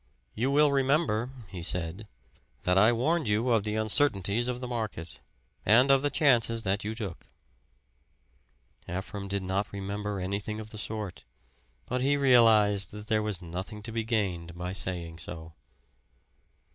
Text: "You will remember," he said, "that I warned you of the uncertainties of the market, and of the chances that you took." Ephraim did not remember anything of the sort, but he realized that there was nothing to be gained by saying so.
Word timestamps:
"You 0.33 0.49
will 0.49 0.71
remember," 0.71 1.29
he 1.49 1.61
said, 1.61 2.07
"that 2.63 2.75
I 2.75 2.91
warned 2.91 3.27
you 3.27 3.51
of 3.51 3.61
the 3.63 3.75
uncertainties 3.75 4.47
of 4.47 4.59
the 4.59 4.67
market, 4.67 5.19
and 5.63 5.91
of 5.91 6.01
the 6.01 6.09
chances 6.09 6.63
that 6.63 6.83
you 6.83 6.95
took." 6.95 7.27
Ephraim 8.89 9.27
did 9.27 9.43
not 9.43 9.71
remember 9.71 10.19
anything 10.19 10.59
of 10.59 10.71
the 10.71 10.79
sort, 10.79 11.23
but 11.85 12.01
he 12.01 12.17
realized 12.17 12.89
that 12.89 13.09
there 13.09 13.21
was 13.21 13.43
nothing 13.43 13.83
to 13.83 13.91
be 13.91 14.03
gained 14.03 14.57
by 14.57 14.73
saying 14.73 15.19
so. 15.19 15.53